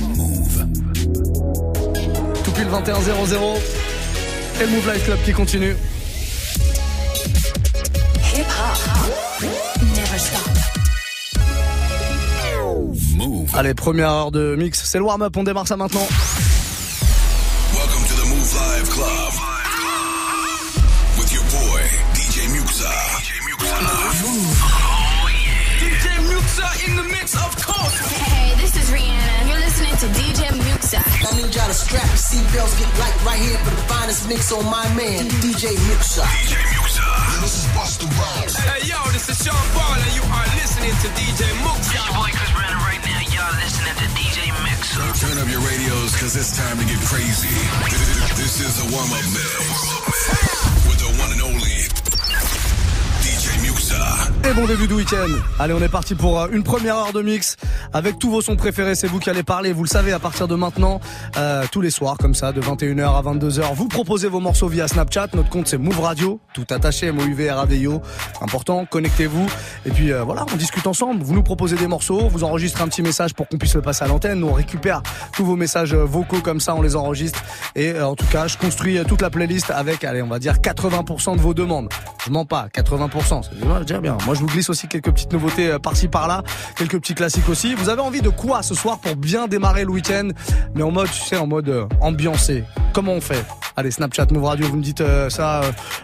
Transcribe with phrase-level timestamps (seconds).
[0.00, 0.66] Move.
[2.44, 3.54] Tout pile 21 0
[4.60, 5.74] Et le Move Life Club qui continue.
[8.34, 9.44] Hip hop.
[9.80, 10.48] Never stop.
[13.16, 13.50] Move.
[13.54, 14.82] Allez, première heure de mix.
[14.84, 15.34] C'est le warm-up.
[15.36, 16.06] On démarre ça maintenant.
[31.38, 31.44] Muxa.
[31.44, 34.52] I need y'all to strap your seatbelts, get light right here for the finest mix
[34.52, 36.22] on my man, DJ Muxa.
[36.22, 37.06] DJ Muxa.
[37.42, 38.56] This is Busta Rhymes.
[38.56, 41.94] Hey, yo, this is Sean Paul, and you are listening to DJ Muxa.
[41.94, 43.20] Your boy Chris Brandon right now.
[43.30, 44.98] Y'all listening to DJ Muxa.
[45.20, 47.54] turn up your radios, cause it's time to get crazy.
[48.34, 49.70] This is a warm-up mix.
[50.90, 51.78] With the one and only
[54.44, 55.28] Et bon début de week-end.
[55.58, 57.56] Allez, on est parti pour euh, une première heure de mix
[57.92, 58.94] avec tous vos sons préférés.
[58.94, 61.00] C'est vous qui allez parler, vous le savez, à partir de maintenant,
[61.36, 63.74] euh, tous les soirs, comme ça, de 21h à 22h.
[63.74, 65.28] Vous proposez vos morceaux via Snapchat.
[65.34, 68.02] Notre compte, c'est Move Radio, tout attaché, M-O-U-V, R-A-D-I-O.
[68.40, 69.46] Important, connectez-vous.
[69.86, 71.22] Et puis euh, voilà, on discute ensemble.
[71.22, 74.04] Vous nous proposez des morceaux, vous enregistrez un petit message pour qu'on puisse le passer
[74.04, 74.40] à l'antenne.
[74.40, 75.02] Nous, on récupère
[75.32, 77.42] tous vos messages vocaux comme ça, on les enregistre.
[77.74, 81.36] Et en tout cas, je construis toute la playlist avec, allez, on va dire 80%
[81.36, 81.88] de vos demandes.
[82.24, 83.42] Je mens pas, 80%.
[83.42, 84.16] C'est déjà bien.
[84.26, 86.42] Moi, je vous glisse aussi quelques petites nouveautés euh, par-ci par-là,
[86.76, 87.74] quelques petits classiques aussi.
[87.78, 90.28] Vous avez envie de quoi ce soir pour bien démarrer le week-end,
[90.74, 92.64] mais en mode, tu sais, en mode euh, ambiancé.
[92.92, 93.44] Comment on fait
[93.76, 95.60] Allez, Snapchat, Move Radio, vous me dites euh, ça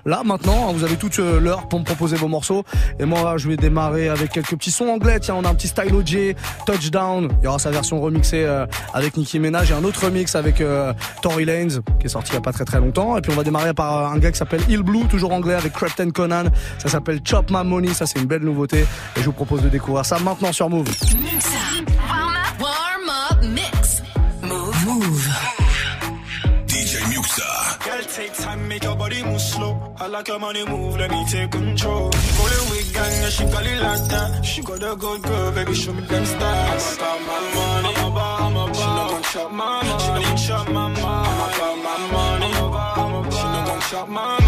[0.06, 0.68] là maintenant.
[0.68, 2.62] Hein, vous avez toute l'heure pour me proposer vos morceaux.
[3.00, 5.18] Et moi, je vais démarrer avec quelques petits sons anglais.
[5.18, 6.36] Tiens, on a un petit Style J,
[6.66, 7.28] Touchdown.
[7.40, 8.46] Il y aura sa version remixée
[8.92, 10.62] avec Nicki Minaj et un autre remix avec
[11.20, 13.16] Tory Lanez qui est sorti il y a pas très très longtemps.
[13.16, 15.72] Et puis on va démarrer par un gars qui s'appelle Hill Blue, toujours anglais avec
[15.72, 16.44] Crafton Conan.
[16.78, 17.92] Ça s'appelle Chop My Money.
[17.92, 18.86] Ça c'est une belle nouveauté.
[19.16, 20.88] Et je vous propose de découvrir ça maintenant sur Move.
[28.74, 29.72] Make your body move slow.
[29.98, 32.10] I like your money move, let me take control.
[32.38, 34.44] Rolling with gang, yeah, she got it like that.
[34.44, 36.98] She got a good girl, baby, show me them stars.
[36.98, 38.76] I'm about my money, I'm about, I'm about.
[38.76, 41.02] She not gon' chop my money, she not gon' chop my money.
[41.04, 43.32] I'm about my money, I'm about, I'm about.
[43.32, 44.43] She not gon' chop my money.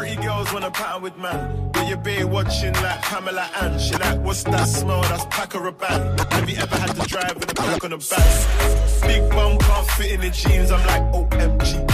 [0.00, 1.70] Pretty girls wanna pattern with man.
[1.72, 3.78] But your bae watching like Pamela Ann.
[3.78, 5.02] She like, what's that smell?
[5.02, 6.18] That's pack or a bag.
[6.32, 9.02] Have you ever had to drive with a pack on a back?
[9.02, 10.70] Big bum can't fit in the jeans.
[10.70, 11.89] I'm like, OMG,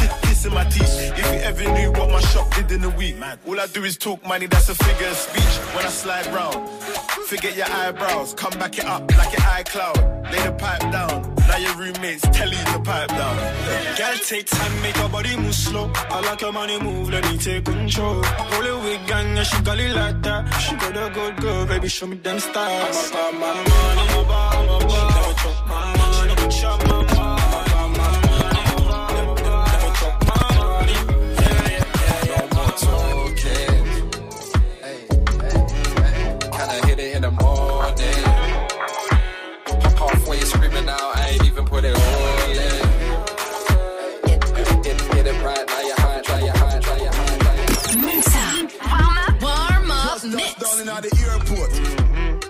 [0.46, 1.18] kissing my teeth.
[1.18, 3.16] If you ever knew what my shop did in a week.
[3.46, 5.74] All I do is talk money, that's a figure of speech.
[5.74, 6.68] When I slide round,
[7.26, 8.34] forget your eyebrows.
[8.34, 10.32] Come back it up like your iCloud.
[10.32, 11.34] Lay the pipe down.
[11.48, 13.36] Now your roommates tell you to pipe down.
[13.96, 15.90] Girl, take time, make your body move slow.
[15.94, 18.22] I like your money move, let me take control.
[18.60, 20.48] Roll with gang, yeah, she got it like that.
[20.60, 23.12] She got a good girl, baby, show me them stars.
[23.14, 26.35] I'm about my money, I'm about, my money,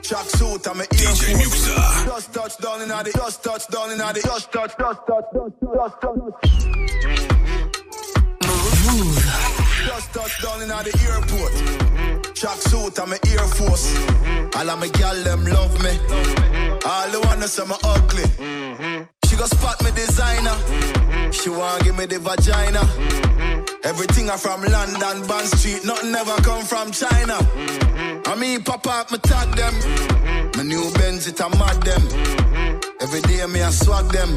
[0.06, 2.06] Chuck suit, I'm an DJ Muxa.
[2.06, 5.54] Just touch down in the, just touch down in the, just touch, just touch, just
[5.60, 6.46] touch, just touch.
[8.86, 9.18] Move.
[9.84, 11.52] Just touch down in the airport.
[11.52, 12.32] Mm-hmm.
[12.34, 13.96] Chuck suit, I'm an Air Force.
[13.96, 14.58] Mm-hmm.
[14.60, 15.98] All of my gal, them love me.
[16.86, 19.06] All the wanna say me ugly.
[19.26, 21.32] She go spot me designer.
[21.32, 22.86] She wanna give me the vagina.
[23.82, 28.15] Everything I from London, Bond Street, nothing ever come from China.
[28.28, 29.74] I mean, pop up, me tag them.
[30.56, 32.02] My new Benz, it a mad them.
[33.00, 34.36] Every day me I swag them.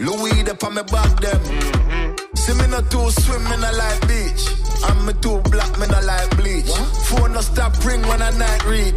[0.00, 1.40] Louis, they on me back them.
[2.34, 4.48] See me not too swim, me not like beach.
[4.84, 6.68] I'm me too black, me not like bleach.
[6.68, 6.96] What?
[7.06, 8.96] Phone no stop ring when I night reach.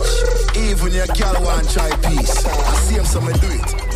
[0.55, 2.45] Even your girl want try peace.
[2.45, 3.87] I see him, so me do it.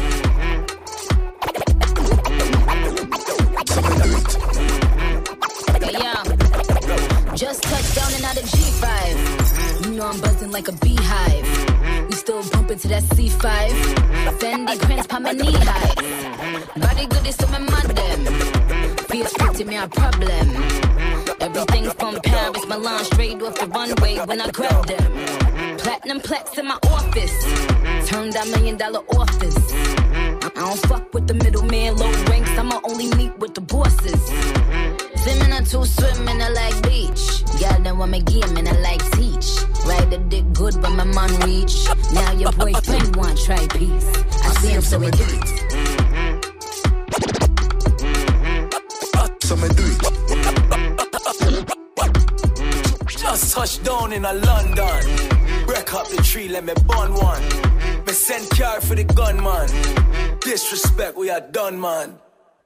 [7.33, 9.40] Just touched down and out of G5.
[10.01, 12.07] Know I'm buzzing like a beehive.
[12.07, 13.45] We still bumping to that C5.
[14.39, 15.93] Fendi prints, pa my knee high.
[16.79, 18.25] Body good is so my them.
[19.11, 20.47] Feels pretty me a problem.
[21.39, 25.77] Everything's from Paris, Milan, straight off the runway when I grab them.
[25.77, 27.37] Platinum plex in my office.
[28.09, 29.59] Turned that million dollar office.
[29.71, 32.49] I don't fuck with the middleman, low ranks.
[32.57, 35.00] I'ma only meet with the bosses.
[35.21, 37.45] Swimming two swimming, I like beach.
[37.59, 39.61] Girl, then want me game and I like teach.
[39.85, 41.87] Ride the dick good, but my man reach.
[42.11, 44.09] Now your boyfriend want try peace.
[44.43, 45.47] I see him, so we do it.
[49.43, 50.01] So me do it.
[53.07, 55.01] Just touched down in a London.
[55.67, 57.43] Break up the tree, let me burn one.
[58.05, 59.69] Me send car for the gunman.
[60.39, 62.17] Disrespect, we are done, man.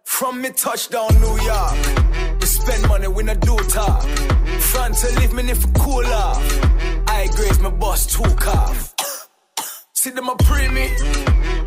[0.05, 2.34] From me touchdown New York.
[2.65, 4.01] We spend money, we not do talk.
[4.59, 6.41] Front to leave me if cool off.
[7.07, 8.95] I grade my boss two calf.
[9.93, 10.89] See them a pre me.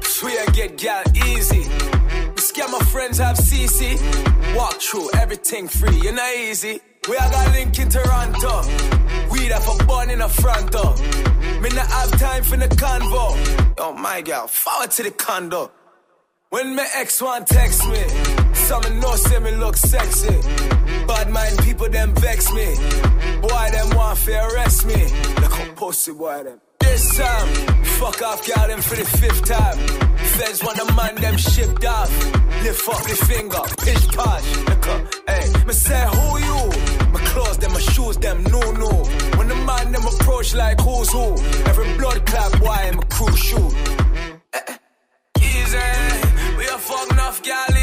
[0.02, 1.68] Swear I get gal easy.
[2.34, 3.96] We scare my friends have CC.
[4.56, 6.80] Walk through everything free, you know easy.
[7.08, 8.62] We all got link in Toronto.
[9.30, 10.96] Weed up a bun in a front door.
[11.62, 13.74] Me not have time for the convo.
[13.78, 15.70] Oh my girl, forward to the condo.
[16.50, 18.02] When my ex one text me,
[18.54, 20.77] some know say me look sexy.
[21.08, 22.69] Bad mind people them vex me.
[23.40, 25.00] Boy them want to arrest me.
[25.40, 26.60] Look how pussy boy them.
[26.81, 27.49] This time,
[27.99, 29.78] fuck off, girl, them for the fifth time.
[30.37, 32.10] Feds want the man them shipped off.
[32.62, 34.46] Lift up the finger, pitch posh.
[34.69, 36.60] Look up, hey, me say who you?
[37.12, 38.93] My clothes, them, my shoes, them, no, no.
[39.37, 41.32] When the man them approach like who's who,
[41.70, 43.75] every blood clap, why I'm a crew shoot.
[44.52, 44.76] Eh, eh,
[45.40, 45.78] easy
[46.75, 47.77] a fuck enough gal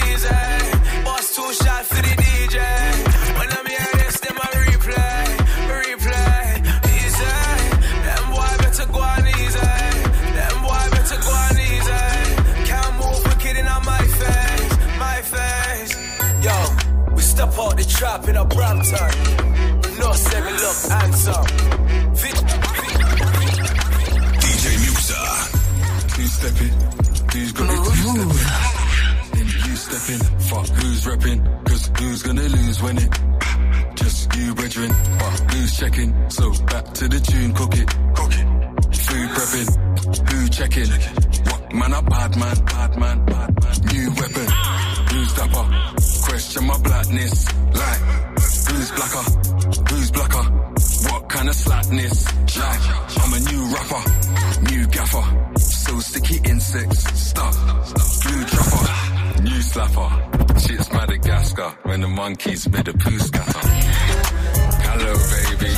[17.97, 19.11] trap in a Brampton.
[19.99, 21.45] No, say me look handsome.
[24.41, 25.21] DJ Muxa.
[26.15, 26.73] Two step it.
[27.33, 27.75] Who's got it?
[27.85, 28.85] Two step it
[29.85, 30.39] stepping.
[30.39, 33.11] Fuck who's repping, cause who's gonna lose when it
[33.95, 34.89] just you brethren,
[35.19, 36.29] but who's checking?
[36.29, 38.47] So back to the tune, cook it, cook it.
[39.05, 39.69] Food prepping,
[40.29, 40.91] who checking?
[41.49, 43.75] What man a bad man, bad man, bad man.
[43.91, 44.47] New weapon,
[45.09, 46.14] who's dapper?
[46.25, 48.01] Question my blackness, like
[48.67, 49.25] who's blacker,
[49.89, 50.43] who's blacker?
[51.09, 52.25] What kind of slackness?
[52.57, 52.81] Like
[53.21, 54.03] I'm a new rapper,
[54.69, 57.55] new gaffer, so sticky insects, stuff,
[58.23, 59.15] glue dropper.
[59.41, 60.09] New slapper.
[60.61, 63.59] Shit's Madagascar when the monkeys made a poo scatter.
[64.87, 65.71] Hello, baby.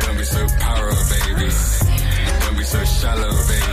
[0.00, 1.48] Don't be so paro, baby.
[2.40, 3.71] Don't be so shallow, baby.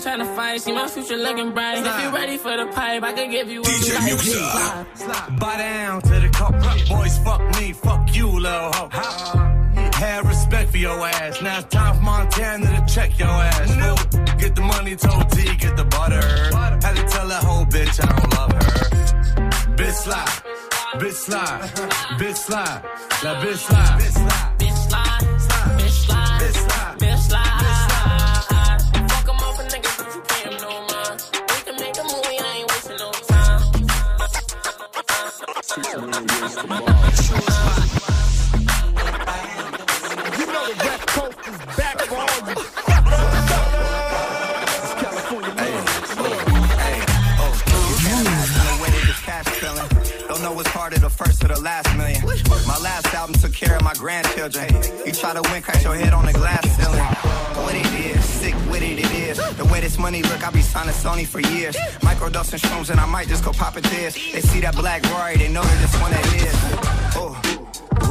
[0.00, 0.12] Slide.
[0.12, 1.78] And I ain't tryna fight, see my future looking bright.
[1.78, 2.02] If Slide.
[2.04, 4.12] you ready for the pipe, I can give you what DJ you like.
[4.12, 4.98] Muxa.
[4.98, 5.38] Slide.
[5.38, 6.52] Buy down to the cup.
[6.88, 8.88] Boys, fuck me, fuck you, little hoe.
[9.94, 11.40] Have respect for your ass.
[11.42, 13.70] Now it's time for Montana to check your ass.
[13.70, 14.36] Fool.
[14.38, 16.20] Get the money, told T, get the butter.
[16.20, 19.76] Had to tell that whole bitch I don't love her.
[19.76, 20.42] Bitch slide,
[21.00, 21.60] bitch slide,
[22.18, 22.82] bitch slide,
[23.22, 24.12] that bitch slide, bitch slide.
[24.12, 24.51] Bitch slide,
[36.68, 36.78] My
[52.78, 54.72] last album took care of my grandchildren.
[55.04, 57.21] You try to win, crack your head on the glass ceiling.
[57.54, 59.38] What it is, sick with it, it is.
[59.56, 61.76] The way this money look, I be signing Sony for years.
[62.00, 64.14] Microdosing shrooms and I might just go pop it this.
[64.14, 66.91] They see that black Rory, they know that this one it is.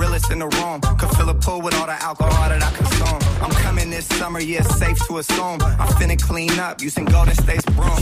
[0.02, 0.82] Realest in the room.
[0.98, 3.22] Could fill a pool with all the alcohol that I consume.
[3.44, 5.62] I'm coming this summer, yeah, safe to assume.
[5.62, 8.02] I'm finna clean up using Golden State's broom.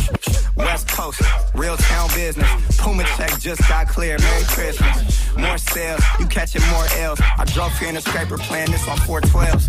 [0.56, 1.22] West Coast,
[1.56, 2.48] real town business.
[2.78, 4.18] Puma check just got clear.
[4.18, 5.36] Merry Christmas.
[5.36, 7.20] More sales, you catching more L's.
[7.38, 9.68] I drove here in a scraper playing this on 412s.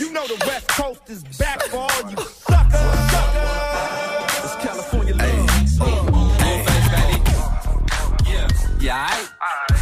[0.00, 2.80] You know the West Coast is back for all you suckers.
[4.44, 5.54] It's California love.
[8.84, 9.08] Yeah,
[9.40, 9.70] alright.
[9.70, 9.73] It's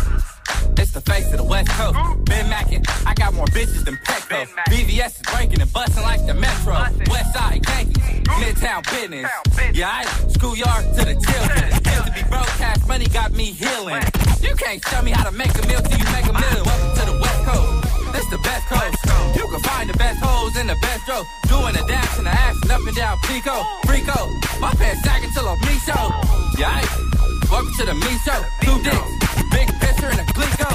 [0.93, 1.97] the face of the West Coast.
[2.25, 4.47] Ben Mackin, I got more bitches than Petco.
[4.69, 6.75] BVS is breaking and busting like the Metro.
[7.09, 7.97] West Side Yankees,
[8.41, 9.31] Midtown business.
[9.73, 11.65] Yeah, I schoolyard to the children.
[11.73, 14.03] Used to be broke, cash money got me healing.
[14.41, 16.65] You can't show me how to make a meal till you make a million.
[16.65, 18.13] Welcome to the West Coast.
[18.13, 19.37] This the best coast.
[19.37, 21.23] You can find the best hoes in the best row.
[21.49, 23.65] Doing a dance and the action up and down Pico.
[23.89, 24.61] Frico.
[24.61, 26.05] My pants sagging till I'm me show.
[26.59, 26.85] Yeah,
[27.53, 28.41] welcome to the me show.
[28.63, 29.13] Two dicks.
[29.53, 30.71] Big pisser and a glico.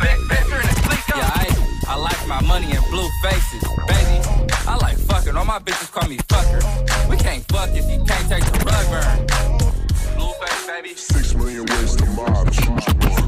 [0.00, 1.16] Big pisser and a glico.
[1.16, 3.62] Yeah, I, I like my money in blue faces.
[3.86, 4.16] Baby,
[4.66, 5.36] I like fucking.
[5.36, 6.60] All my bitches call me fucker.
[7.08, 10.16] We can't fuck if you can't take the rug burn.
[10.16, 10.94] Blue face, baby.
[10.96, 13.21] Six million ways to mob.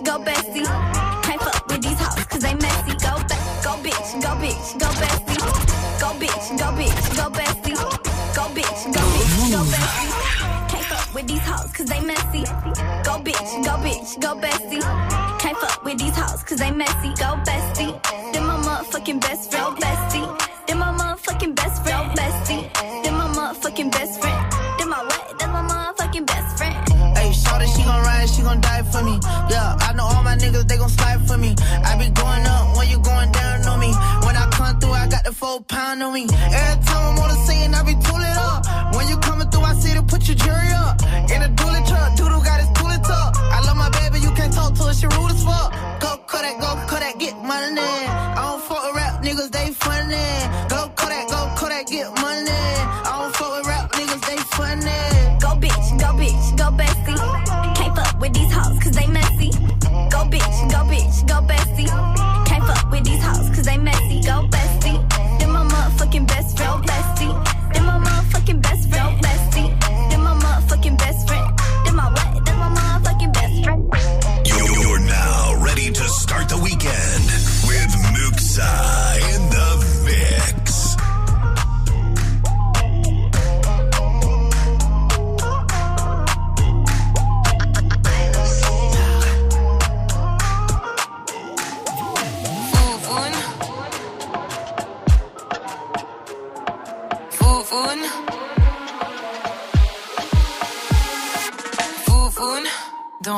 [0.00, 0.61] Go bestie.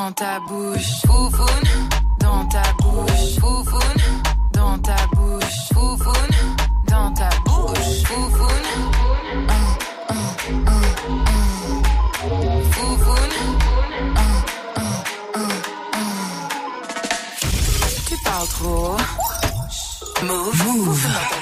[0.05, 1.01] Dans ta bouche.
[1.01, 1.61] Fufun.
[2.19, 3.39] Dans ta bouche.
[3.41, 3.93] Fufun.
[4.53, 5.69] Dans ta bouche.
[5.69, 6.27] Fufun.
[6.87, 8.03] Dans ta bouche.
[9.49, 9.63] Un,
[10.13, 10.45] un.
[18.05, 18.97] Tu parles trop.
[20.21, 20.63] Move.
[20.67, 21.34] Move.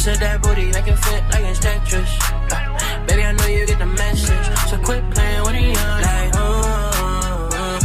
[0.00, 2.08] Sit that booty, make it fit like it's Tetris.
[2.48, 4.46] Uh, baby, I know you get the message.
[4.70, 7.80] So quit playing with the young, like, uh, uh,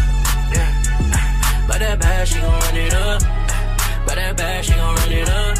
[0.55, 1.67] yeah.
[1.67, 3.21] But that bad, she gon' run it up.
[4.07, 5.55] But that bad, she gon' run it up.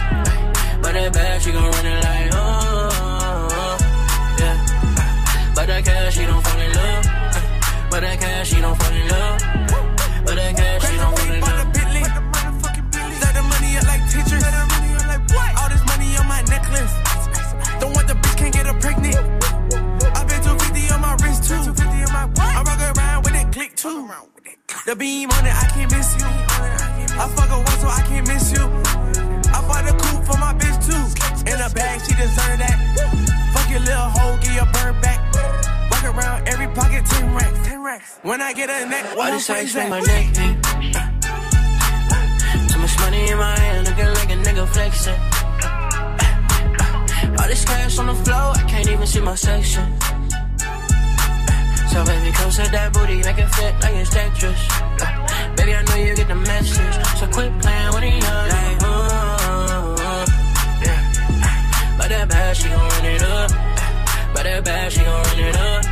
[0.82, 2.05] But that bad, she gon' run it like,
[25.06, 26.26] beam on it, I can't miss you.
[26.26, 28.66] I fuck her once, so I can't miss you.
[29.54, 31.06] I bought a coupe for my bitch too.
[31.52, 32.78] In a bag, she deserve that.
[33.54, 35.20] Fuck your little hoe, get your bird back.
[35.92, 37.68] Walk around every pocket, 10 racks.
[37.68, 38.20] 10 racks.
[38.24, 40.26] When I get a neck, Why what the ice face my neck?
[42.70, 45.22] Too much money in my hand, looking like a nigga flexing.
[47.38, 49.86] All this cash on the floor, I can't even see my section.
[51.92, 54.85] So baby, come set that booty, make it fit like it's Tetris.
[55.56, 58.48] Baby, I know you get the message, so quit playing with the young.
[58.54, 60.26] Like, uh,
[60.86, 61.98] yeah.
[61.98, 63.52] But that bad, she gon' run it up.
[64.34, 65.84] But that bad, she gon' run it up.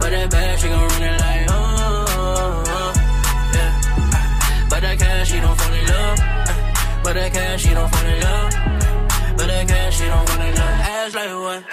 [0.00, 1.54] But that bad, she gon' run it like, uh,
[3.54, 3.72] yeah.
[4.70, 6.18] But that cash, she don't fall in love.
[7.02, 8.52] But that cash, she don't fall in love.
[9.36, 10.80] But that cash, she don't fall in love.
[10.94, 11.64] Ass like what?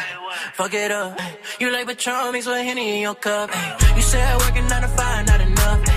[0.53, 1.19] Fuck it up.
[1.59, 3.49] You like Patron mixed with Henny in your cup.
[3.95, 5.92] You said working 9 to 5, not enough.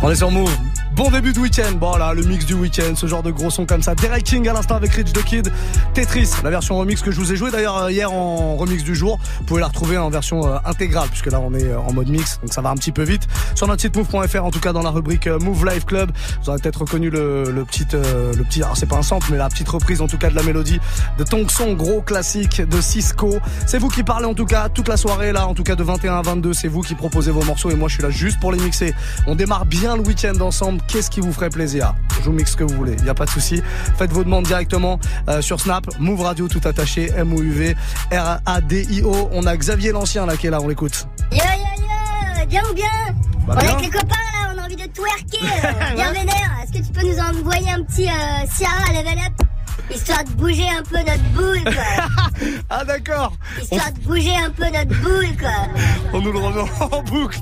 [0.00, 0.77] On est sur Move.
[0.98, 1.76] Bon début de week-end.
[1.76, 3.94] Bon là, le mix du week-end, ce genre de gros son comme ça.
[3.94, 5.52] Derek King à l'instant avec Rich the Kid.
[5.94, 8.96] Tetris, la version remix que je vous ai joué d'ailleurs euh, hier en remix du
[8.96, 9.20] jour.
[9.38, 12.08] Vous pouvez la retrouver en version euh, intégrale puisque là on est euh, en mode
[12.08, 13.28] mix, donc ça va un petit peu vite.
[13.54, 16.10] Sur notre site move.fr, en tout cas dans la rubrique Move Live Club,
[16.42, 19.38] vous aurez peut-être reconnu le, le petit, le petit, alors c'est pas un sample, mais
[19.38, 20.80] la petite reprise en tout cas de la mélodie
[21.16, 23.38] de Tong Song, gros classique de Cisco.
[23.68, 25.84] C'est vous qui parlez en tout cas toute la soirée là, en tout cas de
[25.84, 28.40] 21 à 22, c'est vous qui proposez vos morceaux et moi je suis là juste
[28.40, 28.94] pour les mixer.
[29.28, 30.80] On démarre bien le week-end ensemble.
[30.88, 31.94] Qu'est-ce qui vous ferait plaisir?
[32.18, 33.62] Je vous mixe ce que vous voulez, il y a pas de souci.
[33.98, 34.98] Faites vos demandes directement
[35.28, 37.76] euh, sur Snap, Move Radio tout attaché, M O U V
[38.10, 39.28] R A D I O.
[39.32, 41.06] On a Xavier l'ancien là qui est là, on l'écoute.
[41.30, 41.42] Yo yo
[42.40, 42.86] yo, bien ou bien?
[43.46, 46.50] Bah, On est avec les copains là, on a envie de twerker, euh, bien vénère.
[46.64, 49.46] Est-ce que tu peux nous envoyer un petit euh, Ciara level up?
[49.90, 52.40] Histoire de bouger un peu notre boule quoi.
[52.70, 53.32] ah d'accord.
[53.60, 55.50] Histoire de bouger un peu notre boule quoi.
[56.12, 57.38] On nous le remet en boucle.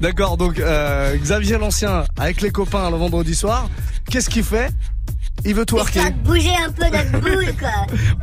[0.00, 3.68] D'accord, donc euh, Xavier l'ancien avec les copains le vendredi soir.
[4.10, 4.70] Qu'est-ce qu'il fait?
[5.48, 6.00] Il veut twerker.
[6.00, 7.70] Histoire de bouger un peu notre boule quoi.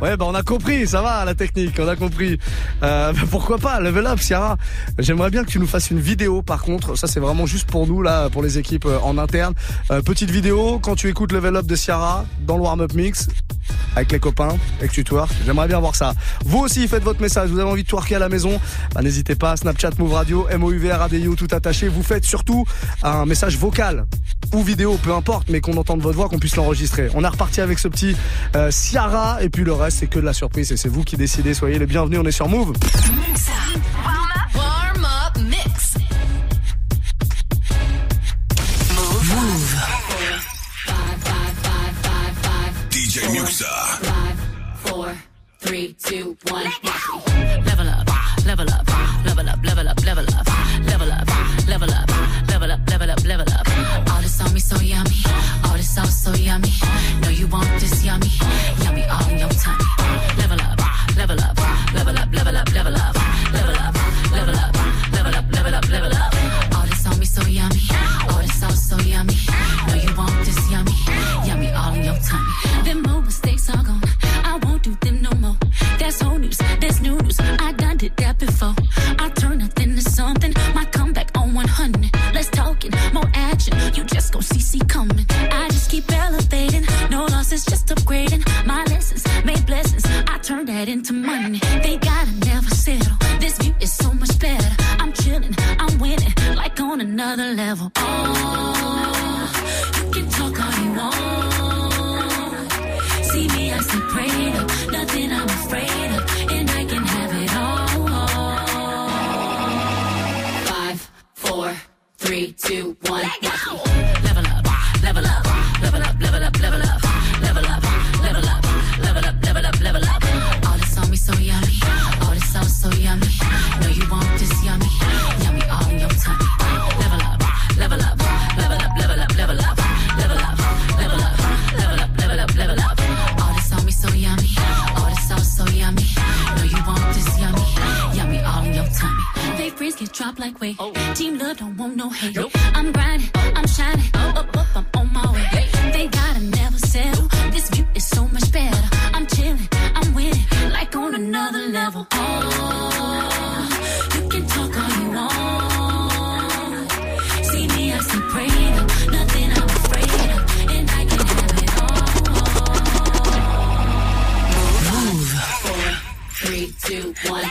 [0.00, 2.38] Ouais, bah on a compris, ça va la technique, on a compris.
[2.84, 4.56] Euh, bah, pourquoi pas, level up, Ciara.
[5.00, 6.42] J'aimerais bien que tu nous fasses une vidéo.
[6.42, 9.54] Par contre, ça c'est vraiment juste pour nous là, pour les équipes euh, en interne.
[9.90, 13.26] Euh, petite vidéo quand tu écoutes level up de Ciara dans le warm up mix
[13.96, 15.30] avec les copains et que tu twerk.
[15.44, 16.12] J'aimerais bien voir ça.
[16.44, 17.50] Vous aussi, faites votre message.
[17.50, 18.60] Vous avez envie de twerker à la maison
[18.94, 19.56] bah, N'hésitez pas.
[19.56, 21.88] Snapchat Move Radio, M O U V R A D I O tout attaché.
[21.88, 22.64] Vous faites surtout
[23.02, 24.06] un message vocal
[24.54, 27.08] ou vidéo, peu importe, mais qu'on entende votre voix, qu'on puisse l'enregistrer.
[27.18, 28.14] On est reparti avec ce petit
[28.56, 31.16] euh, Ciara et puis le reste c'est que de la surprise et c'est vous qui
[31.16, 31.54] décidez.
[31.54, 32.20] Soyez les bienvenus.
[32.22, 32.74] On est sur Move.
[34.54, 35.94] Warm up mix.
[39.24, 39.76] Move.
[42.90, 43.64] DJ Muxa.
[44.84, 45.08] Four,
[45.60, 46.64] three, two, one.
[47.64, 48.10] Level up,
[48.46, 48.95] level up,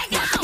[0.09, 0.34] Yeah.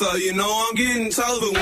[0.00, 1.59] So you know I'm getting chosen.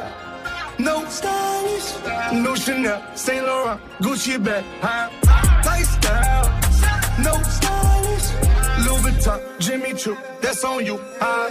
[0.00, 0.76] Style.
[0.78, 5.10] No stylish, no Chanel, Saint Laurent, Gucci bag, huh?
[5.64, 6.48] Lifestyle,
[7.18, 8.26] no stylish,
[8.86, 11.50] Louis Vuitton, Jimmy Choo, that's on you, huh?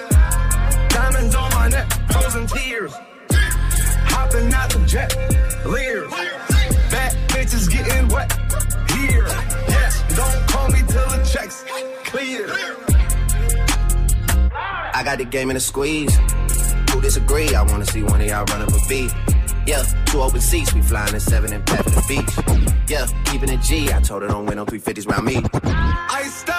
[0.90, 2.94] Diamonds on my neck, frozen tears,
[4.10, 5.16] hopping out the jet,
[5.66, 6.12] leers,
[6.90, 8.32] bad bitches getting wet
[8.94, 9.28] here.
[9.68, 11.64] Yes, don't call me till the checks
[12.06, 12.48] clear.
[14.92, 16.18] I got the game in a squeeze.
[17.02, 17.56] Disagree?
[17.56, 19.12] I wanna see one of y'all run up a beat.
[19.66, 22.34] Yeah, two open seats, we flying in seven and pet the beach.
[22.88, 23.92] Yeah, keeping it G.
[23.92, 25.42] I told her don't win no 350s round me.
[25.64, 26.59] I style,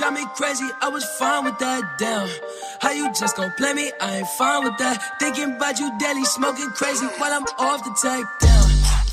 [0.00, 0.68] drive me crazy.
[0.80, 1.98] I was fine with that.
[1.98, 2.28] Damn,
[2.80, 3.92] how you just gon' play me?
[4.00, 4.96] I ain't fine with that.
[5.20, 8.24] Thinking about you daily, smoking crazy while I'm off the tag.
[8.40, 8.68] Down,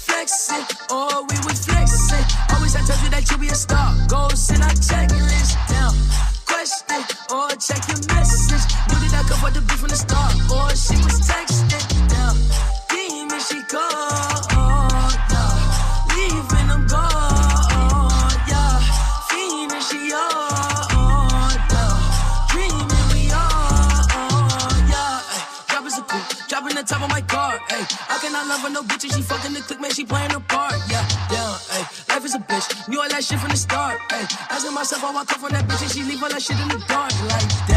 [0.08, 2.26] flexing, oh we was flexing.
[2.56, 3.96] Always I told you that you be a star.
[4.08, 5.52] Goals in our checklist.
[5.68, 5.94] Down,
[6.48, 7.04] question
[7.36, 8.64] or check your message.
[8.88, 11.87] You did not come for the beef from the start, or she was texting.
[34.94, 37.68] I come from that bitch, and she leave all that shit in the dark, like,
[37.68, 37.77] damn.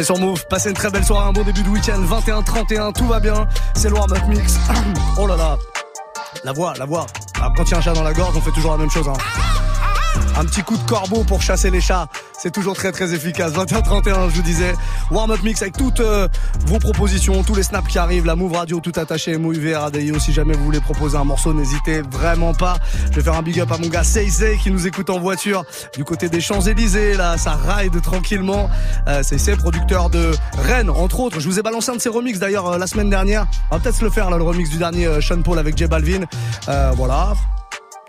[0.00, 3.06] est sur Move, passez une très belle soirée, un bon début de week-end, 21-31, tout
[3.06, 4.56] va bien, c'est le warm-up mix.
[5.18, 5.58] oh là là,
[6.44, 7.06] la voix, la voix.
[7.36, 8.90] Alors, quand il y a un chat dans la gorge, on fait toujours la même
[8.90, 9.08] chose.
[9.08, 9.49] Hein.
[10.36, 12.06] Un petit coup de corbeau pour chasser les chats,
[12.38, 13.52] c'est toujours très très efficace.
[13.52, 14.74] 21-31, je vous disais,
[15.10, 16.28] warm-up mix avec toutes euh,
[16.66, 20.18] vos propositions, tous les snaps qui arrivent, la Move Radio tout attaché, Move RADIO.
[20.18, 22.76] Si jamais vous voulez proposer un morceau, n'hésitez vraiment pas.
[23.10, 25.64] Je vais faire un big up à mon gars Seisei qui nous écoute en voiture
[25.94, 27.14] du côté des Champs-Élysées.
[27.14, 28.70] Là, ça ride tranquillement.
[29.08, 29.22] Euh,
[29.58, 31.40] producteur de Rennes, entre autres.
[31.40, 33.46] Je vous ai balancé un de ses remixes d'ailleurs euh, la semaine dernière.
[33.70, 35.76] On va peut-être se le faire là, le remix du dernier euh, Sean Paul avec
[35.76, 36.24] J Balvin.
[36.94, 37.34] Voilà.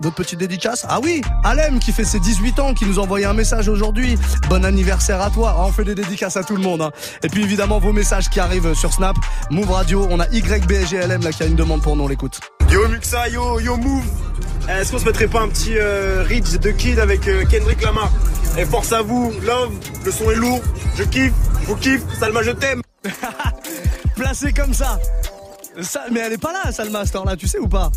[0.01, 3.25] D'autres petites dédicaces Ah oui, Alem qui fait ses 18 ans, qui nous a envoyé
[3.25, 4.17] un message aujourd'hui.
[4.49, 5.55] Bon anniversaire à toi.
[5.57, 6.81] Ah, on fait des dédicaces à tout le monde.
[6.81, 6.91] hein.
[7.23, 9.15] Et puis évidemment vos messages qui arrivent sur Snap,
[9.51, 10.07] Move Radio.
[10.09, 12.39] On a YBGLM là qui a une demande pour nous, on l'écoute.
[12.71, 14.03] Yo Muxa, yo, yo Move.
[14.69, 17.81] Eh, Est-ce qu'on se mettrait pas un petit euh, Ridge de Kid avec euh, Kendrick
[17.83, 18.11] Lamar?
[18.57, 19.71] Et force à vous, love,
[20.03, 20.61] le son est lourd,
[20.97, 22.81] je kiffe, je vous kiffe, Salma je t'aime.
[24.15, 24.99] Placé comme ça.
[26.11, 27.89] Mais elle est pas là, Salma, cette heure-là, tu sais ou pas?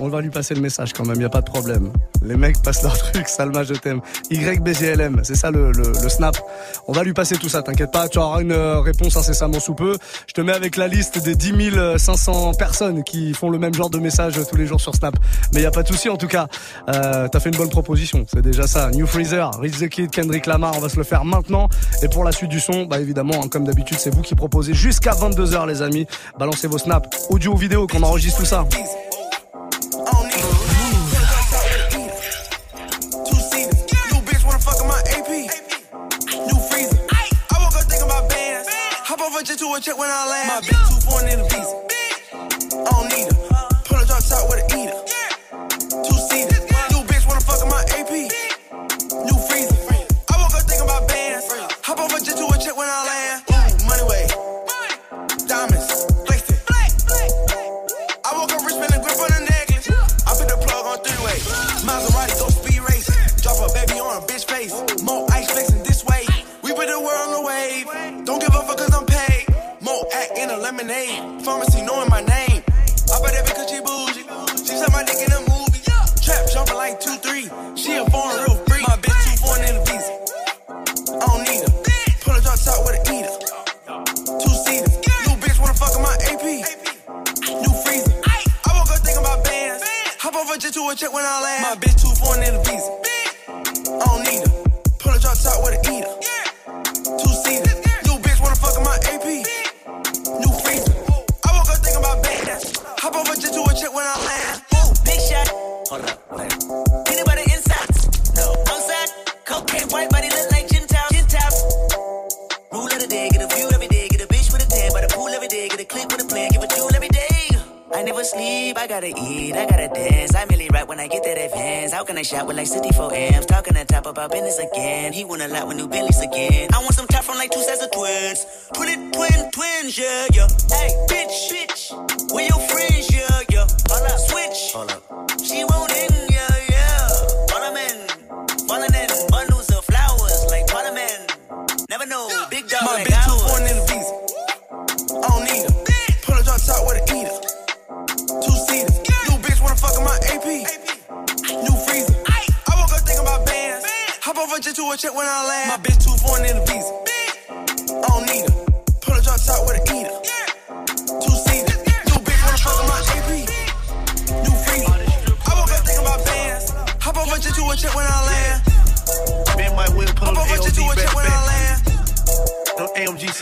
[0.00, 1.92] On va lui passer le message quand même, y a pas de problème.
[2.22, 4.00] Les mecs passent leur truc, Salma, je t'aime.
[4.30, 6.36] YBGLM, c'est ça le, le, le snap.
[6.88, 9.74] On va lui passer tout ça, t'inquiète pas, tu auras une euh, réponse incessamment sous
[9.74, 9.96] peu.
[10.26, 11.52] Je te mets avec la liste des 10
[11.98, 15.14] 500 personnes qui font le même genre de message tous les jours sur Snap.
[15.54, 16.46] Mais y a pas de souci, en tout cas.
[16.88, 18.90] Euh, T'as fait une bonne proposition, c'est déjà ça.
[18.90, 21.68] New Freezer, Rich the Kid, Kendrick Lamar, on va se le faire maintenant.
[22.02, 24.74] Et pour la suite du son, bah évidemment, hein, comme d'habitude, c'est vous qui proposez
[24.74, 26.06] jusqu'à 22h, les amis.
[26.38, 28.66] Balancez vos snaps, audio ou vidéo, qu'on enregistre tout ça.
[39.74, 40.48] A check when I land.
[40.48, 41.91] My bitch too foreign in the.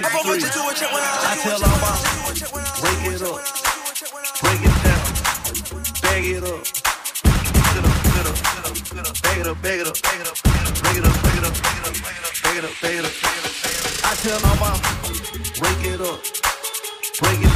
[0.03, 1.93] To a check I tell all my
[2.81, 3.37] break it up,
[4.41, 5.05] break it down,
[6.01, 6.65] bag it up.
[9.23, 11.55] Bag it up, bag it up, bag it up, bag it up, bag it up,
[12.43, 13.13] bag it up, bag it up.
[14.05, 14.81] I tell my mom,
[15.59, 16.21] break it up,
[17.21, 17.50] break it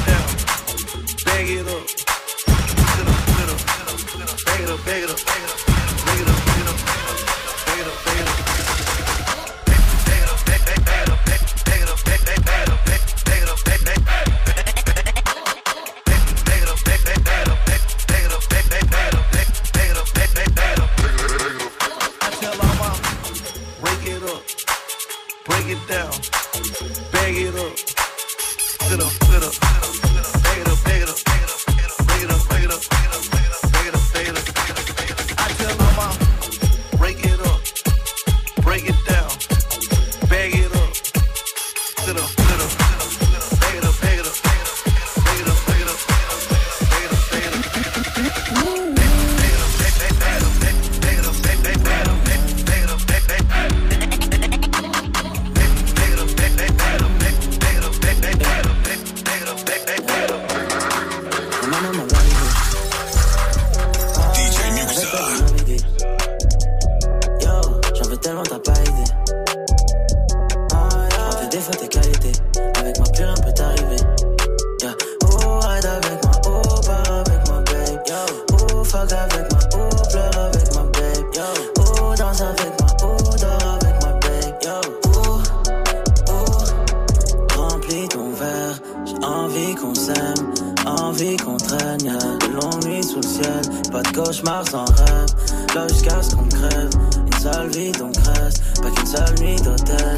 [95.74, 96.90] Là jusqu'à ce qu'on crève.
[97.26, 98.62] Une seule vie donc reste.
[98.80, 100.13] Pas qu'une seule nuit d'hôtel.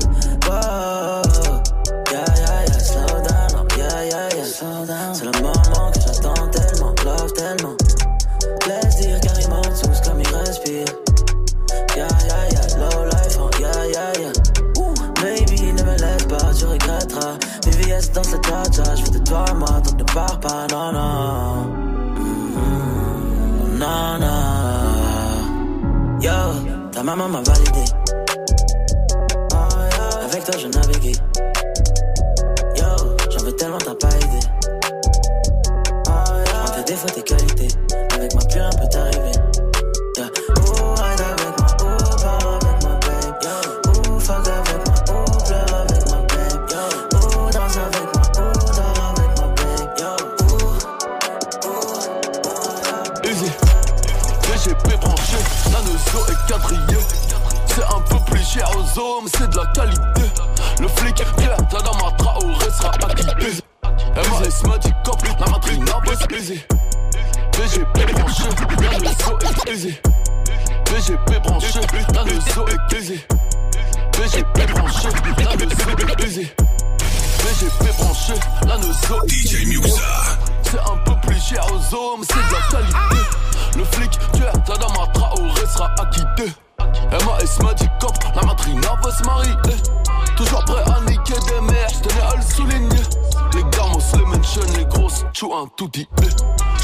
[95.37, 96.09] Chou un tout dit.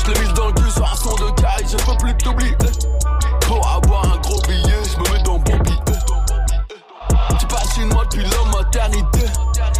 [0.04, 2.56] J'l'ai mis dans le cul sur un son de caille, je peux plus t'oublier.
[3.46, 5.78] Pour avoir un gros billet, j'me mets dans bon billet.
[7.38, 9.26] Tu passes chez moi depuis la maternité.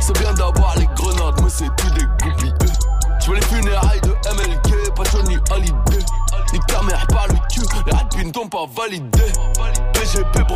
[0.01, 2.55] C'est bien d'avoir les grenades, mais c'est tout des goupilles.
[3.21, 6.05] Je veux les funérailles de MLK, pas Johnny Hallyday.
[6.53, 9.33] Ni caméra par le cul, les rapines t'ont pas validé.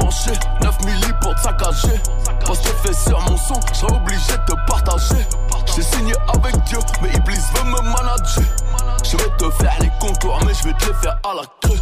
[0.06, 0.32] PGP branché,
[0.62, 2.00] 9 milli pour te saccager.
[2.44, 5.26] Parce que je fais sur mon son, je obligé de te partager.
[5.74, 8.44] J'ai signé avec Dieu, mais Iblis veut me manager.
[9.04, 11.80] Je vais te faire les contours, mais je vais te les faire à la crue.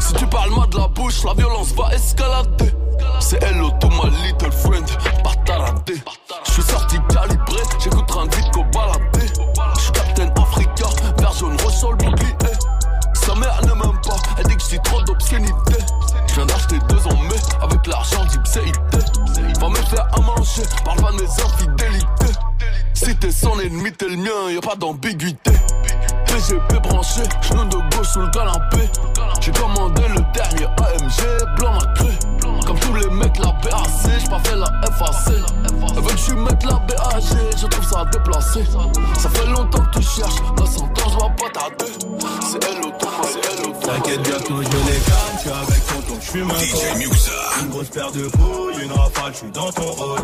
[0.00, 2.72] Si tu parles mal de la bouche, la violence va escalader.
[3.20, 4.86] C'est hello to my little friend,
[5.22, 5.32] pas.
[6.44, 9.26] Je suis sorti calibré, j'écoute un qu'au baladé.
[9.76, 10.86] Je suis Captain Africa,
[11.18, 12.34] vert jaune, sur le bouclier.
[13.14, 15.65] Sa mère ne m'aime pas, elle dit que je trop d'obscénité.
[17.86, 18.98] L'argent d'Ipséité.
[19.60, 22.38] Va me faire à manger, parle pas de mes infidélités.
[22.94, 25.52] Si t'es son ennemi, t'es le mien, y a pas d'ambiguïté.
[26.26, 28.90] PGP branché, genou de gauche sous le canapé.
[29.40, 31.86] J'ai commandé le dernier AMG, blanc ma.
[32.66, 35.34] Comme tous les mecs, la BAC, j'ai pas fait la FAC.
[35.96, 37.22] Elle veut que je mette la BAG,
[37.56, 38.64] je trouve ça déplacé.
[39.18, 41.92] Ça fait longtemps que tu cherches, dans 100 ans, je vois pas tarder.
[42.40, 43.86] C'est elle auto, c'est elle auto.
[43.86, 44.22] T'inquiète
[46.38, 50.20] une grosse paire de couilles, une rafale, je suis dans ton hall.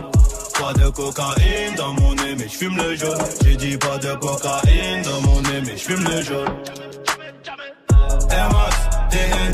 [0.61, 3.19] Pas de cocaïne dans mon nez, mais je fume le jaune.
[3.43, 6.55] J'ai dit pas de cocaïne dans mon nez, mais je fume le jaune.
[8.31, 8.77] Air Max,
[9.11, 9.53] TN,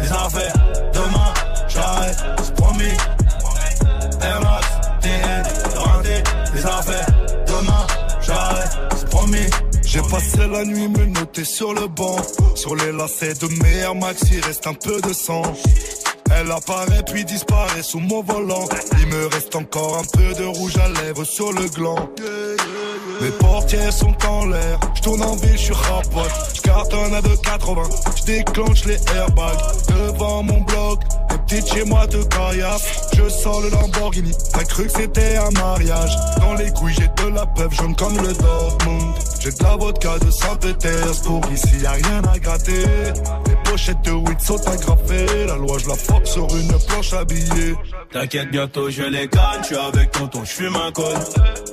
[0.00, 0.54] des affaires.
[0.94, 1.34] Demain,
[1.68, 3.19] j'arrête, c'est promis.
[9.98, 12.16] Passais la nuit me noter sur le banc.
[12.54, 15.42] Sur les lacets de mes Max, il reste un peu de sang.
[16.32, 18.68] Elle apparaît puis disparaît sous mon volant.
[19.00, 22.08] Il me reste encore un peu de rouge à lèvres sur le gland.
[23.20, 26.30] Mes portières sont en l'air, je tourne en ville, je suis rapote.
[26.54, 31.00] Je cartonne à 2,80, je déclenche les airbags devant mon bloc.
[31.30, 34.32] Les petites chez moi de caillasse, je sors le Lamborghini.
[34.52, 36.16] T'as cru que c'était un mariage.
[36.38, 39.14] Dans les couilles, j'ai de la peuple jaune comme le Dortmund.
[39.42, 42.84] J'ai de la vodka de Saint-Pétersbourg, ici y a rien à gratter.
[43.46, 47.74] Les pochettes de weed sont agrafées, la loi je la frappe sur une planche habillée.
[48.12, 49.62] T'inquiète, bientôt je les gagne.
[49.62, 51.16] Je suis avec tonton, je fume un col.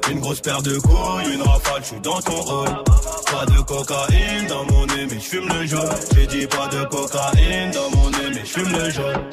[0.09, 2.83] Une grosse paire de couilles, une rafale, je suis dans ton rôle.
[3.31, 5.89] Pas de cocaïne dans mon nez, mais je fume le jaune.
[6.15, 9.23] J'ai dit pas de cocaïne dans mon nez, mais je fume le jaune.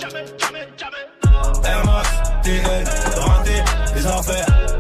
[1.65, 2.09] Air Max,
[3.17, 3.63] raté
[3.95, 4.74] les affaires.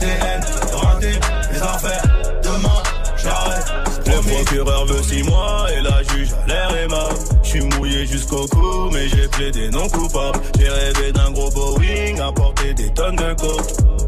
[0.00, 0.32] Les.
[4.06, 7.14] Le procureur veut 6 mois et la juge a l'air aimable.
[7.42, 10.40] Je suis mouillé jusqu'au cou, mais j'ai plaidé non coupable.
[10.58, 14.01] J'ai rêvé d'un gros Boeing, à porter des tonnes de coke.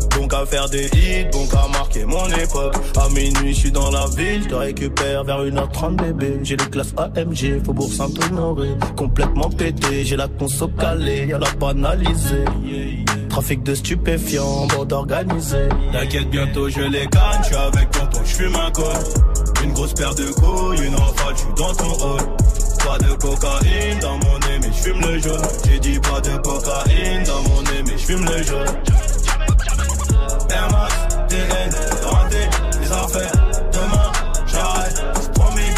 [0.46, 2.74] Faire des hits, bon qu'à marquer mon époque.
[2.96, 6.40] À minuit, je suis dans la ville, je récupère vers 1h30 bébé.
[6.42, 8.76] J'ai les classes AMG, Faubourg Saint-Honoré.
[8.94, 12.44] Complètement pété, j'ai la conso calée, y'a la banalisée.
[13.30, 15.68] Trafic de stupéfiants, bande organisée.
[15.92, 19.64] T'inquiète, bientôt je les gagne, je suis avec tonton, je fume un col.
[19.64, 22.20] Une grosse paire de couilles, une rafale, je suis dans ton rôle.
[22.84, 25.40] Pas de cocaïne dans mon nez, mais je fume le jaune.
[25.66, 29.13] J'ai dit pas de cocaïne dans mon nez, mais je fume le jaune.
[30.54, 30.94] Air Max,
[31.28, 31.70] TN,
[32.04, 32.44] raté
[32.80, 33.32] les affaires.
[33.72, 34.12] Demain,
[34.46, 34.98] j'arrête,
[35.34, 35.74] promis.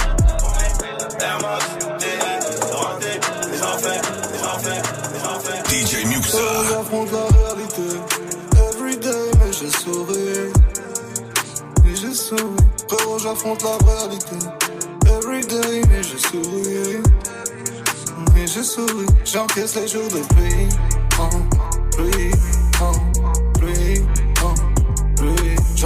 [1.20, 1.64] Air Max,
[1.98, 2.40] TN,
[2.72, 3.12] raté
[3.50, 4.02] les affaires,
[4.32, 4.82] les affaires,
[5.14, 5.64] les affaires.
[5.70, 6.38] DJ Muxa.
[6.68, 7.88] J'affronte la réalité.
[8.68, 10.52] Everyday, mais j'ai souri.
[11.84, 12.42] Mais j'ai souri.
[12.88, 14.36] Frérot, j'affronte la réalité.
[15.06, 17.02] Everyday, mais j'ai souri.
[18.34, 19.06] Mais j'ai souri.
[19.24, 20.68] J'encaisse les jours de pluie.
[21.18, 21.30] En
[21.96, 22.30] pluie,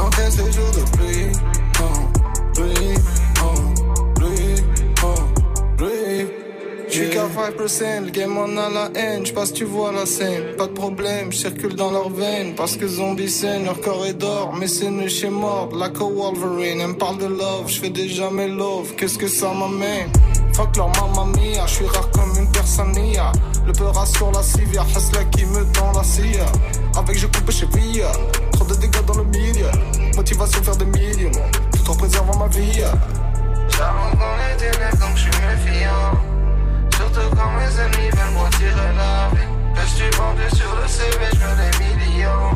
[0.00, 1.32] J'encaisse jours de pluie.
[1.78, 2.96] En pluie,
[5.02, 6.26] en pluie.
[6.88, 10.66] J'suis qu'à 5%, le game en a la haine, j'passe tu vois la scène, pas
[10.66, 14.66] de problème, j'circule dans leurs veines, parce que zombies saignent, leur corps est d'or, mais
[14.66, 18.48] c'est nu chez mort, like a Wolverine, elle me parle de love, j'fais déjà mes
[18.48, 20.10] love, qu'est-ce que ça m'amène?
[20.52, 23.30] Fuck leur mamma mia, j'suis rare comme une persania,
[23.66, 26.38] le peur sur la civière, Hasla qui me tend la scie,
[26.96, 28.10] avec je coupe chez Villa,
[30.20, 31.30] motivation faire des millions,
[31.72, 32.82] tout en préservant ma vie.
[33.70, 36.12] J'avance dans les ténèbres donc j'suis méfiant.
[36.94, 39.48] Surtout quand mes ennemis veulent moi tirer la vie.
[39.76, 42.50] Je suis vendu sur le CV, je veux des millions.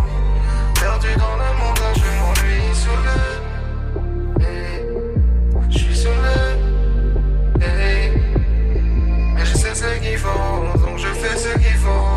[0.79, 4.45] Perdu dans le monde, je m'ennuie sous le.
[4.45, 4.85] Hey,
[5.71, 7.65] Je suis sous le.
[7.65, 8.13] Hey,
[9.35, 12.13] mais je sais ce qu'il faut, donc je fais ce qu'il faut.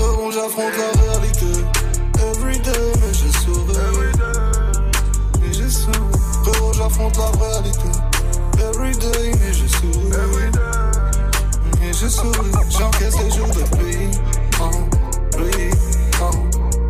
[0.00, 0.93] Oh, j'affronte la
[7.14, 7.88] J'affronte la réalité.
[8.58, 10.10] Everyday, mais je souris.
[11.80, 12.50] Mais je souris.
[12.70, 14.10] J'encaisse les jours de pluie.
[14.60, 14.70] En
[15.30, 15.70] pluie,
[16.20, 16.32] en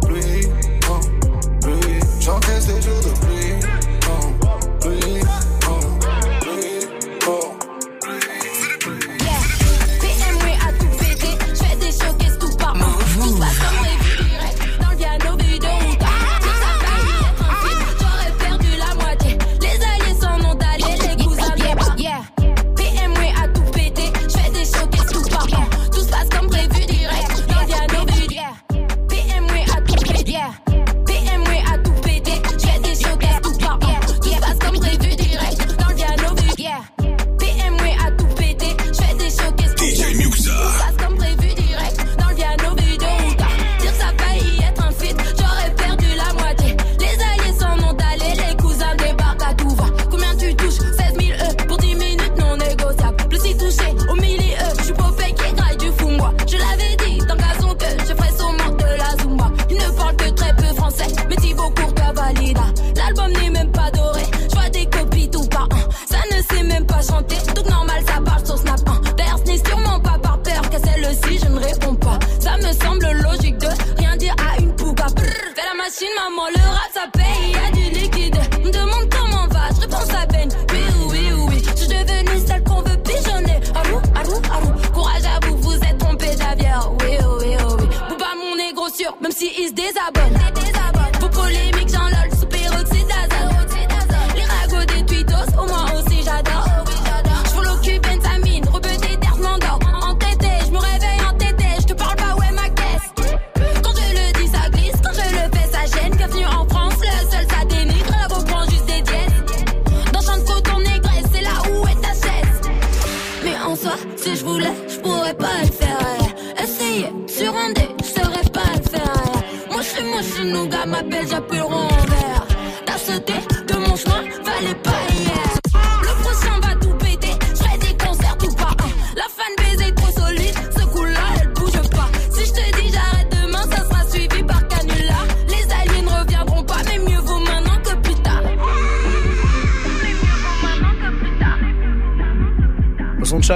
[0.06, 0.48] pluie,
[0.88, 1.00] en
[1.60, 2.00] pluie.
[2.20, 3.03] J'encaisse les jours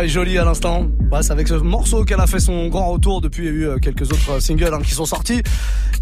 [0.00, 0.86] Le son de chat est joli à l'instant.
[1.10, 3.20] Ouais, c'est avec ce morceau qu'elle a fait son grand retour.
[3.20, 5.42] Depuis, il y a eu euh, quelques autres euh, singles hein, qui sont sortis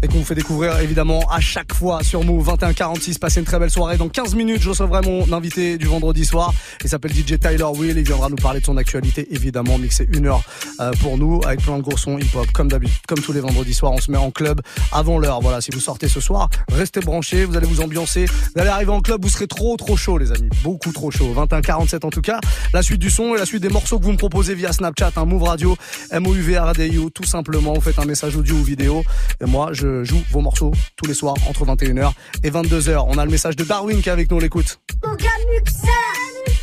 [0.01, 3.17] et qu'on vous fait découvrir évidemment à chaque fois sur Move 2146.
[3.17, 3.97] Passez une très belle soirée.
[3.97, 6.53] Dans 15 minutes, je recevrai mon invité du vendredi soir.
[6.83, 7.97] Il s'appelle DJ Tyler Will.
[7.97, 10.43] Il viendra nous parler de son actualité, évidemment, mixer une heure
[10.79, 12.47] euh, pour nous avec plein de gros sons hip-hop.
[12.51, 15.41] Comme d'habitude, comme tous les vendredis soirs, on se met en club avant l'heure.
[15.41, 17.45] Voilà, si vous sortez ce soir, restez branchés.
[17.45, 18.25] Vous allez vous ambiancer.
[18.25, 20.49] Vous allez arriver en club, vous serez trop, trop chaud, les amis.
[20.63, 21.33] Beaucoup trop chaud.
[21.33, 22.39] 2147 en tout cas.
[22.73, 25.11] La suite du son et la suite des morceaux que vous me proposez via Snapchat,
[25.15, 25.77] un Move Radio,
[26.11, 27.73] M-O-U-V-R-D-I-O, tout simplement.
[27.73, 29.03] Vous faites un message audio ou vidéo.
[29.41, 32.11] Et moi, je joue vos morceaux tous les soirs entre 21h
[32.43, 33.05] et 22h.
[33.07, 34.79] On a le message de Darwin qui est avec nous, on l'écoute.
[35.03, 35.87] Muxa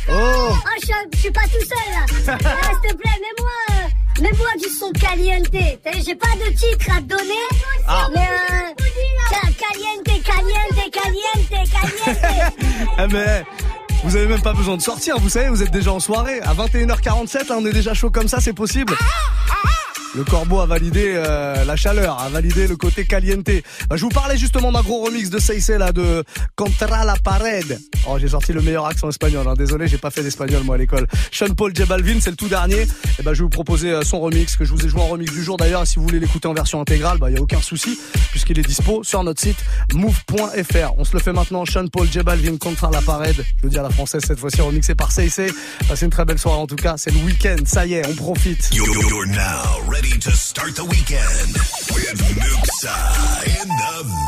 [0.09, 4.21] Oh je, suis- je suis pas tout seul là Ah, S'il te plaît, mets-moi euh,
[4.21, 7.45] mets-moi du son caliente J'ai pas de titre à te donner
[7.87, 8.07] Ah.
[8.13, 8.73] Mais euh,
[9.29, 12.53] caliente, caliente, caliente, caliente
[12.99, 13.43] Eh mais
[14.03, 16.39] vous avez même pas besoin de sortir, vous savez, vous êtes déjà en soirée.
[16.41, 18.93] À 21h47, là, on est déjà chaud comme ça, c'est possible.
[20.15, 23.49] Le corbeau a validé euh, la chaleur, a validé le côté caliente.
[23.89, 26.23] Bah, je vous parlais justement d'un gros remix de Seisei là de
[26.55, 27.77] Contra la Pared.
[28.07, 29.45] Oh, j'ai sorti le meilleur accent espagnol.
[29.45, 29.55] Hein.
[29.57, 31.05] Désolé, j'ai pas fait d'espagnol moi à l'école.
[31.33, 32.83] Sean Paul J Balvin, c'est le tout dernier.
[33.19, 35.07] Et ben je vais vous proposer euh, son remix que je vous ai joué en
[35.07, 35.85] remix du jour d'ailleurs.
[35.85, 37.99] Si vous voulez l'écouter en version intégrale, bah y a aucun souci
[38.31, 39.57] puisqu'il est dispo sur notre site
[39.93, 40.93] move.fr.
[40.97, 41.65] On se le fait maintenant.
[41.65, 43.35] Sean Paul J Balvin Contra la Pared.
[43.57, 45.47] Je veux dire la française cette fois-ci remixé par Seisei.
[45.89, 46.95] Passez une très belle soirée en tout cas.
[46.95, 47.57] C'est le week-end.
[47.65, 48.69] Ça y est, on profite.
[48.73, 51.53] You're now ready to start the weekend
[51.93, 54.24] with Muxa in the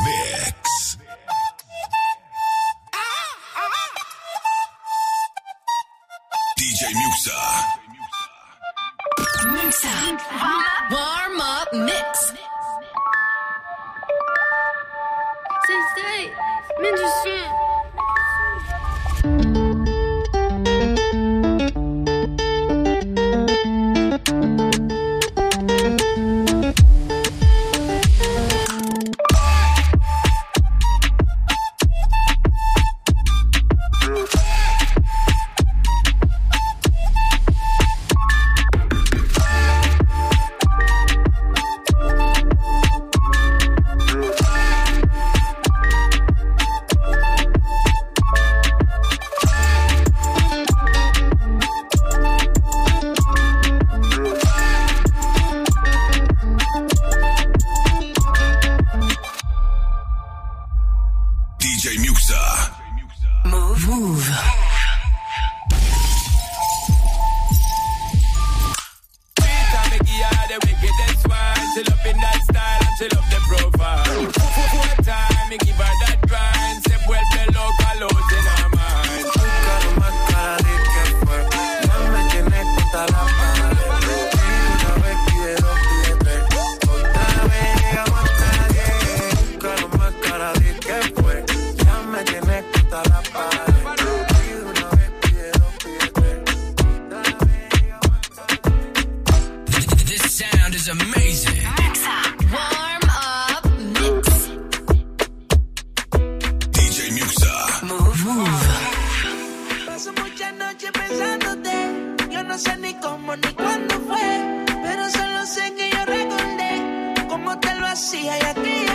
[112.30, 114.66] Yo no sé ni cómo ni cuándo fue.
[114.84, 118.87] Pero solo sé que yo recordé cómo te lo hacía y aquella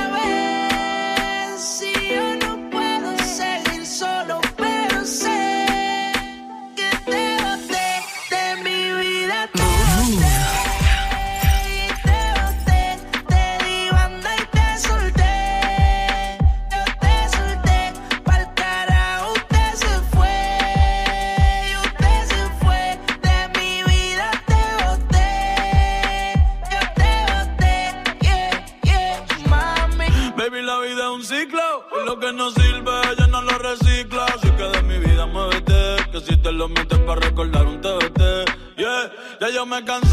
[39.72, 40.11] me cansé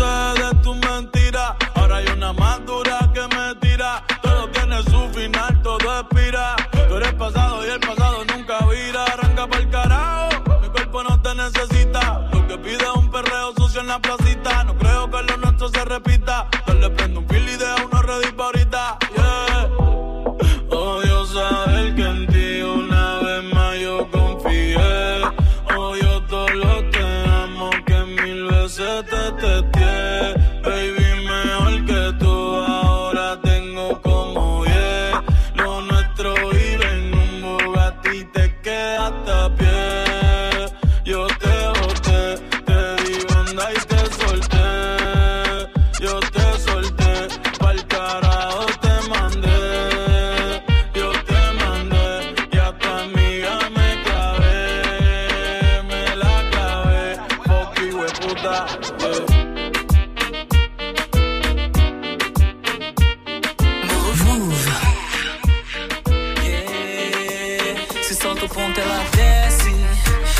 [68.49, 69.73] conta ela desce.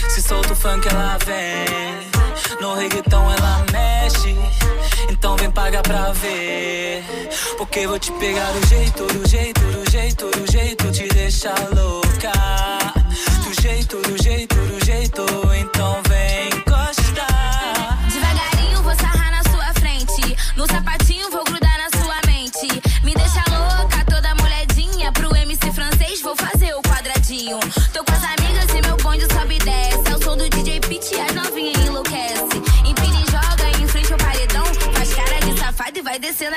[0.10, 2.60] Se solta o funk, ela vem.
[2.60, 4.36] No reggaeton ela mexe.
[5.10, 7.04] Então vem pagar pra ver.
[7.58, 10.92] Porque vou te pegar do jeito, do jeito, do jeito, do jeito.
[10.92, 12.32] Te deixar louca.
[13.44, 15.22] Do jeito, do jeito, do jeito.
[15.56, 16.09] Então vem.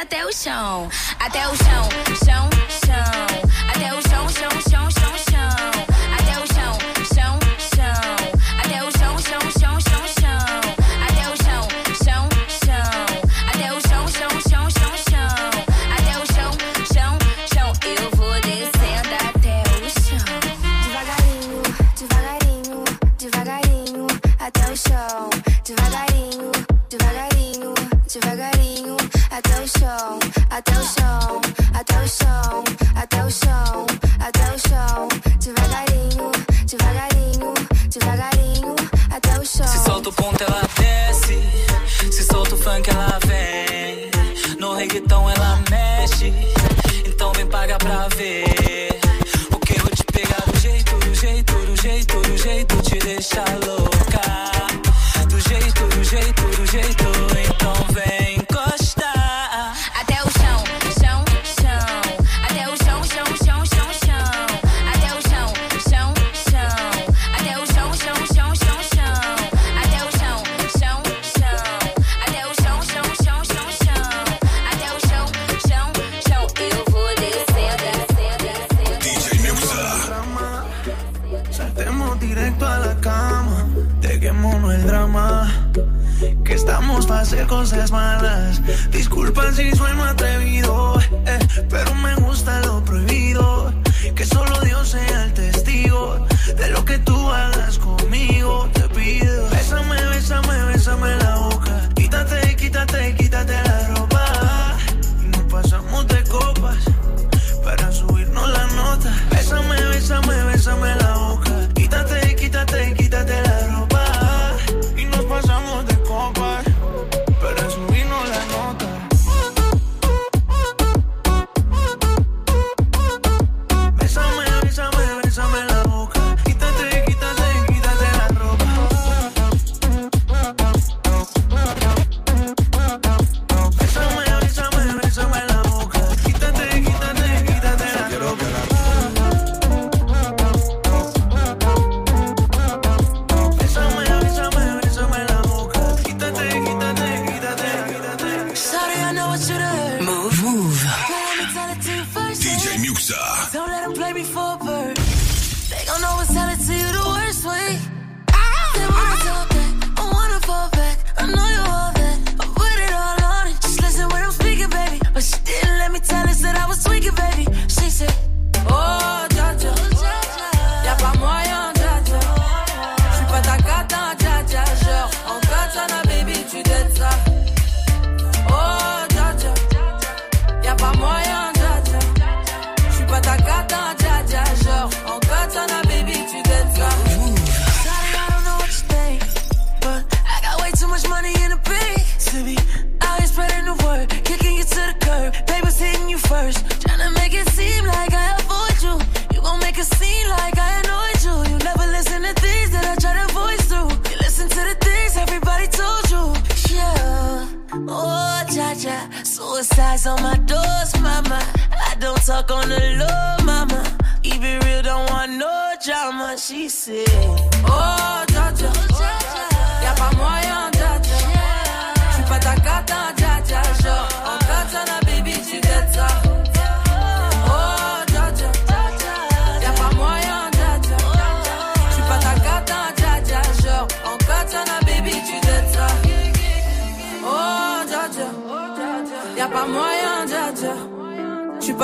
[0.03, 0.89] até o chão,
[1.21, 1.89] até o chão,
[2.25, 4.72] chão, chão, até o chão, chão, chão.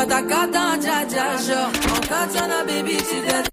[0.09, 1.66] Kata kata ja ja ja.
[1.66, 3.47] On katana baby together.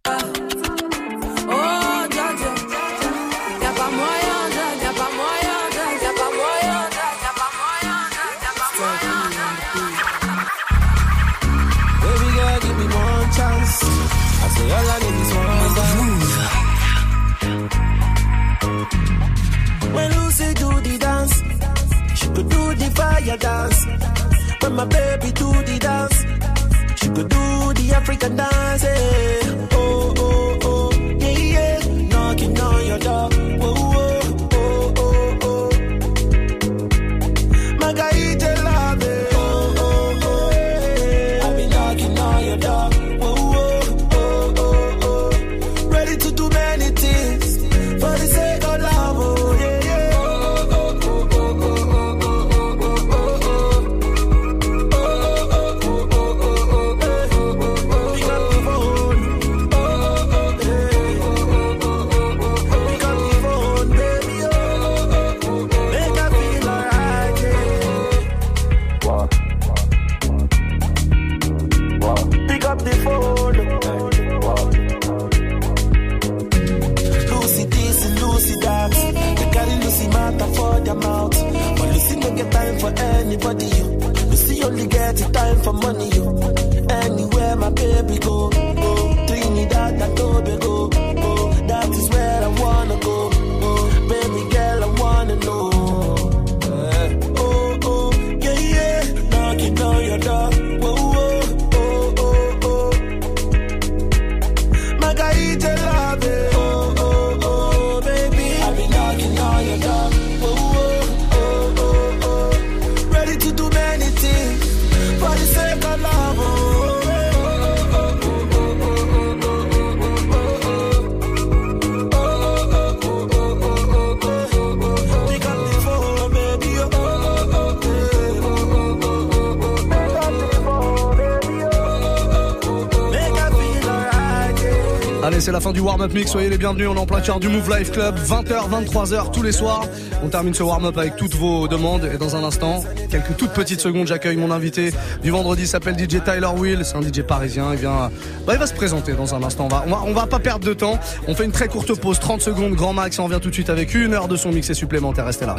[135.76, 136.32] du warm-up mix.
[136.32, 139.44] Soyez les bienvenus, on est en plein cœur du Move Life Club, 20h, 23h tous
[139.44, 139.84] les soirs.
[140.24, 143.82] On termine ce warm-up avec toutes vos demandes et dans un instant, quelques toutes petites
[143.82, 147.80] secondes, j'accueille mon invité du vendredi, s'appelle DJ Tyler Will, c'est un DJ parisien, il
[147.80, 148.10] vient,
[148.48, 149.66] bah, il va se présenter dans un instant.
[149.66, 150.98] On va, on va, pas perdre de temps,
[151.28, 153.70] on fait une très courte pause, 30 secondes grand max, on revient tout de suite
[153.70, 155.26] avec une heure de son mixé supplémentaire.
[155.26, 155.54] Restez là.